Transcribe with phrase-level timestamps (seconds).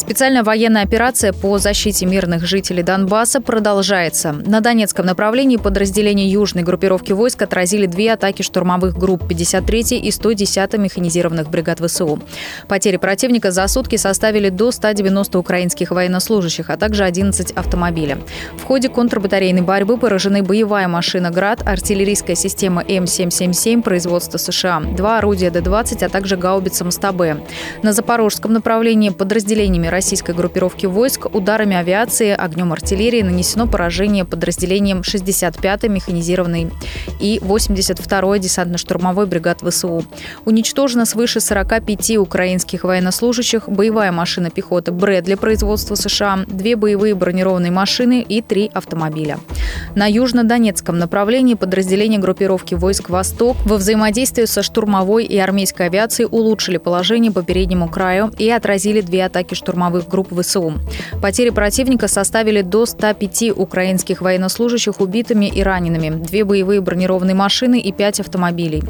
[0.00, 4.32] Специальная военная операция по защите мирных жителей Донбасса продолжается.
[4.32, 10.78] На Донецком направлении подразделения южной группировки войск отразили две атаки штурмовых групп 53 и 110
[10.78, 12.18] механизированных бригад ВСУ.
[12.66, 18.16] Потери противника за сутки составили до 190 украинских военнослужащих, а также 11 автомобилей.
[18.56, 25.50] В ходе контрбатарейной борьбы поражены боевая машина «Град», артиллерийская система М777 производства США, два орудия
[25.50, 27.22] Д-20, а также гаубица МСТБ.
[27.82, 35.88] На запорожском направлении подразделениями российской группировки войск ударами авиации, огнем артиллерии нанесено поражение подразделениям 65-й
[35.88, 36.70] механизированной
[37.20, 40.04] и 82-й десантно-штурмовой бригад ВСУ.
[40.44, 48.24] Уничтожено свыше 45 украинских военнослужащих, боевая машина пехоты «Брэдли» производства США, две боевые бронированные машины
[48.26, 49.38] и три автомобиля.
[49.94, 56.76] На южно-донецком направлении подразделения группировки войск «Восток» во взаимодействии со штурмовой и армейской авиацией улучшили
[56.76, 60.74] положение по переднему краю и отразили две атаки штурмовых штурмовых групп ВСУ.
[61.22, 67.92] Потери противника составили до 105 украинских военнослужащих убитыми и ранеными, две боевые бронированные машины и
[67.92, 68.82] пять автомобилей.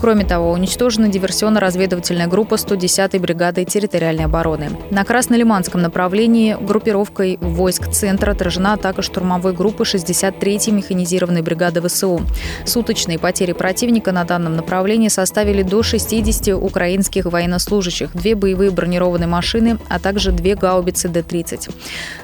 [0.00, 4.70] Кроме того, уничтожена диверсионно-разведывательная группа 110-й бригады территориальной обороны.
[4.90, 12.20] На Краснолиманском направлении группировкой войск центра отражена атака штурмовой группы 63-й механизированной бригады ВСУ.
[12.64, 19.78] Суточные потери противника на данном направлении составили до 60 украинских военнослужащих, две боевые бронированные машины,
[19.88, 21.74] а также две гаубицы Д-30.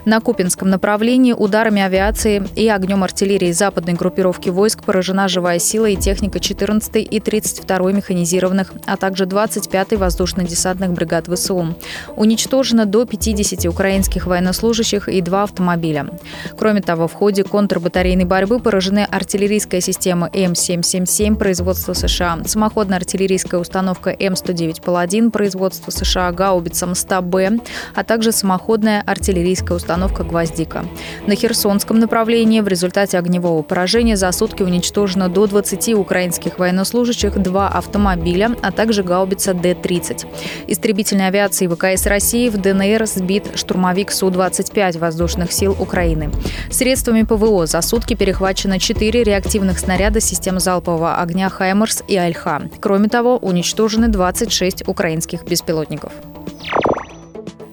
[0.04, 5.96] На Купинском направлении ударами авиации и огнем артиллерии западной группировки войск поражена живая сила и
[5.96, 11.74] техника 14 и 32 механизированных, а также 25-й воздушно-десантных бригад ВСУ.
[12.16, 16.08] Уничтожено до 50 украинских военнослужащих и два автомобиля.
[16.58, 24.10] Кроме того, в ходе контрбатарейной борьбы поражены артиллерийская система М777 производства США, самоходная артиллерийская установка
[24.12, 27.60] М109 «Паладин» производства США, гаубица МСТА-Б,
[27.94, 30.84] а также самоходная артиллерийская установка «Гвоздика».
[31.26, 37.68] На Херсонском направлении в результате огневого поражения за сутки уничтожено до 20 украинских военнослужащих, два
[37.68, 40.26] автомобиля, а также гаубица Д-30.
[40.66, 46.30] Истребительной авиации ВКС России в ДНР сбит штурмовик Су-25 воздушных сил Украины.
[46.70, 52.62] Средствами ПВО за сутки перехвачено 4 реактивных снаряда систем залпового огня «Хаймерс» и «Альха».
[52.80, 56.12] Кроме того, уничтожены 26 украинских беспилотников.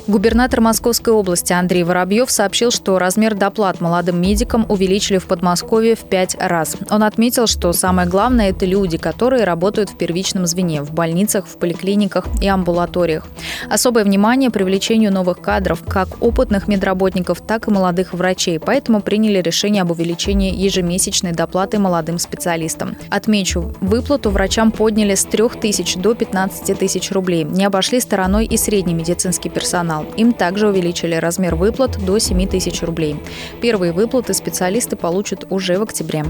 [0.07, 5.99] Губернатор Московской области Андрей Воробьев сообщил, что размер доплат молодым медикам увеличили в Подмосковье в
[5.99, 6.75] пять раз.
[6.89, 11.57] Он отметил, что самое главное– это люди, которые работают в первичном звене, в больницах, в
[11.57, 13.27] поликлиниках и амбулаториях.
[13.69, 19.83] Особое внимание привлечению новых кадров, как опытных медработников, так и молодых врачей, поэтому приняли решение
[19.83, 22.97] об увеличении ежемесячной доплаты молодым специалистам.
[23.11, 27.43] Отмечу, выплату врачам подняли с 3 тысяч до 15 тысяч рублей.
[27.43, 30.05] Не обошли стороной и средний медицинский персонал персонал.
[30.17, 33.15] Им также увеличили размер выплат до 7 тысяч рублей.
[33.61, 36.23] Первые выплаты специалисты получат уже в октябре.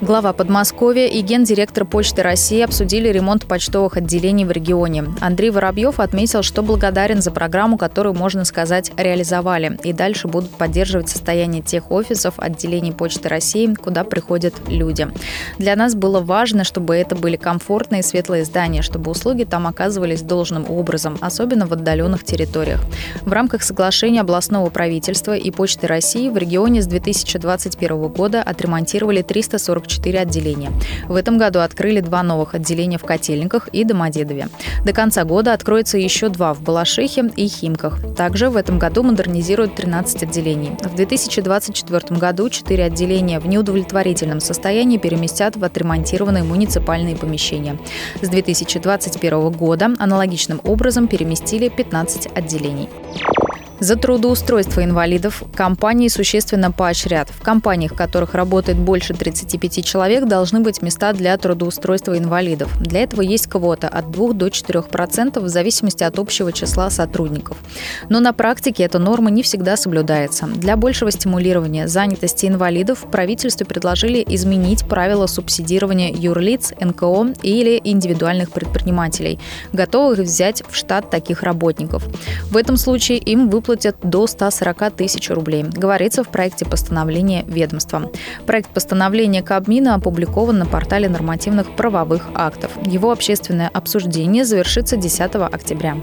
[0.00, 5.04] Глава Подмосковья и гендиректор Почты России обсудили ремонт почтовых отделений в регионе.
[5.20, 9.78] Андрей Воробьев отметил, что благодарен за программу, которую, можно сказать, реализовали.
[9.84, 15.08] И дальше будут поддерживать состояние тех офисов, отделений Почты России, куда приходят люди.
[15.58, 20.68] Для нас было важно, чтобы это были комфортные светлые здания, чтобы услуги там оказывались должным
[20.70, 22.80] образом, особенно в отдаленных территориях.
[23.22, 29.83] В рамках соглашения областного правительства и Почты России в регионе с 2021 года отремонтировали 344
[29.86, 30.72] 4 отделения.
[31.08, 34.48] В этом году открыли два новых отделения в Котельниках и Домодедове.
[34.84, 37.98] До конца года откроется еще два в Балашихе и Химках.
[38.16, 40.72] Также в этом году модернизируют 13 отделений.
[40.80, 47.78] В 2024 году 4 отделения в неудовлетворительном состоянии переместят в отремонтированные муниципальные помещения.
[48.20, 52.88] С 2021 года аналогичным образом переместили 15 отделений.
[53.80, 57.28] За трудоустройство инвалидов компании существенно поощрят.
[57.28, 62.70] В компаниях, в которых работает больше 35 человек, должны быть места для трудоустройства инвалидов.
[62.80, 67.56] Для этого есть квота от 2 до 4% в зависимости от общего числа сотрудников.
[68.08, 70.46] Но на практике эта норма не всегда соблюдается.
[70.46, 73.10] Для большего стимулирования занятости инвалидов в
[73.64, 79.40] предложили изменить правила субсидирования юрлиц, НКО или индивидуальных предпринимателей,
[79.72, 82.04] готовых взять в штат таких работников.
[82.50, 88.10] В этом случае им выплатят выплатят до 140 тысяч рублей, говорится в проекте постановления ведомства.
[88.46, 92.70] Проект постановления Кабмина опубликован на портале нормативных правовых актов.
[92.84, 95.96] Его общественное обсуждение завершится 10 октября.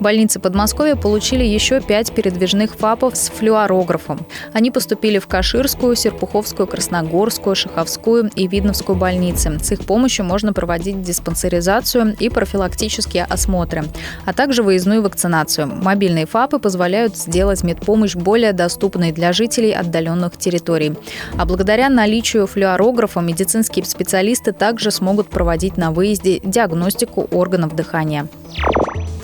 [0.00, 4.26] Больницы Подмосковья получили еще пять передвижных ФАПов с флюорографом.
[4.54, 9.58] Они поступили в Каширскую, Серпуховскую, Красногорскую, Шаховскую и Видновскую больницы.
[9.62, 13.84] С их помощью можно проводить диспансеризацию и профилактические осмотры,
[14.24, 15.66] а также выездную вакцинацию.
[15.66, 20.94] Мобильные ФАПы позволяют сделать медпомощь более доступной для жителей отдаленных территорий.
[21.36, 28.26] А благодаря наличию флюорографа медицинские специалисты также смогут проводить на выезде диагностику органов дыхания.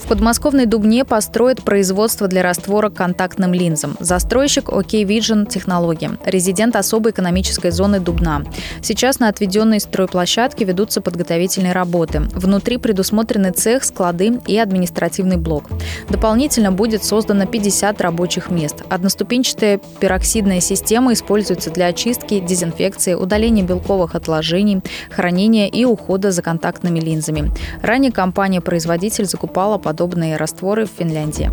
[0.06, 3.96] В подмосковной Дубне построят производство для раствора контактным линзам.
[3.98, 8.44] Застройщик OK Vision Технологии, резидент особой экономической зоны Дубна.
[8.82, 12.20] Сейчас на отведенной стройплощадке ведутся подготовительные работы.
[12.34, 15.64] Внутри предусмотрены цех, склады и административный блок.
[16.08, 18.84] Дополнительно будет создано 50 рабочих мест.
[18.88, 27.00] Одноступенчатая пероксидная система используется для очистки, дезинфекции, удаления белковых отложений, хранения и ухода за контактными
[27.00, 27.50] линзами.
[27.82, 31.50] Ранее компания-производитель закупала под подобные растворы в Финляндии.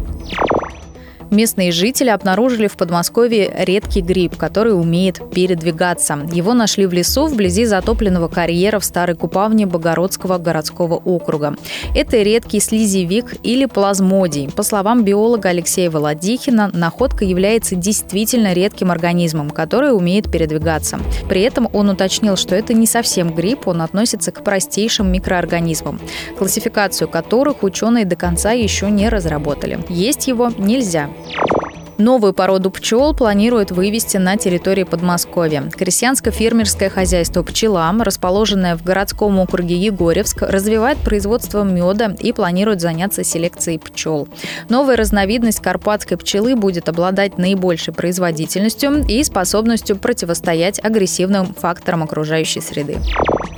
[1.33, 6.19] Местные жители обнаружили в Подмосковье редкий гриб, который умеет передвигаться.
[6.31, 11.55] Его нашли в лесу вблизи затопленного карьера в старой купавне Богородского городского округа.
[11.95, 14.51] Это редкий слизевик или плазмодий.
[14.51, 20.99] По словам биолога Алексея Володихина, находка является действительно редким организмом, который умеет передвигаться.
[21.29, 25.99] При этом он уточнил, что это не совсем гриб, он относится к простейшим микроорганизмам,
[26.37, 29.79] классификацию которых ученые до конца еще не разработали.
[29.89, 31.09] Есть его нельзя.
[31.25, 31.52] you
[31.99, 35.69] Новую породу пчел планируют вывести на территории Подмосковья.
[35.77, 43.79] Крестьянско-фермерское хозяйство «Пчела», расположенное в городском округе Егорьевск, развивает производство меда и планирует заняться селекцией
[43.79, 44.27] пчел.
[44.69, 52.97] Новая разновидность карпатской пчелы будет обладать наибольшей производительностью и способностью противостоять агрессивным факторам окружающей среды.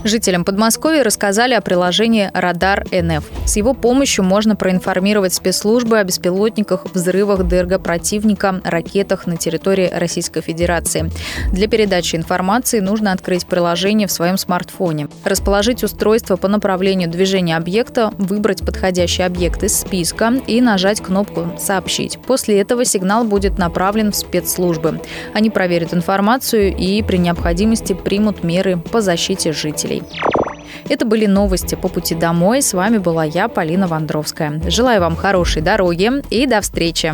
[0.05, 3.23] Жителям Подмосковья рассказали о приложении «Радар НФ».
[3.47, 8.25] С его помощью можно проинформировать спецслужбы о беспилотниках, взрывах ДРГ противника,
[8.63, 11.11] ракетах на территории Российской Федерации.
[11.51, 18.11] Для передачи информации нужно открыть приложение в своем смартфоне, расположить устройство по направлению движения объекта,
[18.17, 22.19] выбрать подходящий объект из списка и нажать кнопку «Сообщить».
[22.19, 25.01] После этого сигнал будет направлен в спецслужбы.
[25.33, 30.03] Они проверят информацию и при необходимости примут меры по защите жителей.
[30.89, 32.61] Это были новости по пути домой.
[32.61, 34.61] С вами была я, Полина Вандровская.
[34.67, 37.13] Желаю вам хорошей дороги и до встречи.